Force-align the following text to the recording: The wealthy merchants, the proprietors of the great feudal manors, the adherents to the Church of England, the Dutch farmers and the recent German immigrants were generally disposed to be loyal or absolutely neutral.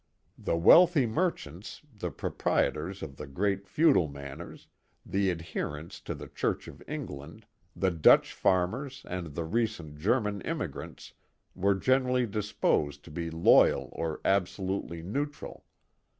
The 0.39 0.57
wealthy 0.57 1.05
merchants, 1.05 1.83
the 1.93 2.09
proprietors 2.09 3.03
of 3.03 3.17
the 3.17 3.27
great 3.27 3.67
feudal 3.67 4.07
manors, 4.07 4.67
the 5.05 5.29
adherents 5.29 5.99
to 6.01 6.15
the 6.15 6.27
Church 6.27 6.67
of 6.67 6.81
England, 6.87 7.45
the 7.75 7.91
Dutch 7.91 8.33
farmers 8.33 9.03
and 9.07 9.35
the 9.35 9.45
recent 9.45 9.99
German 9.99 10.41
immigrants 10.41 11.13
were 11.53 11.75
generally 11.75 12.25
disposed 12.25 13.03
to 13.03 13.11
be 13.11 13.29
loyal 13.29 13.89
or 13.91 14.21
absolutely 14.25 15.03
neutral. 15.03 15.65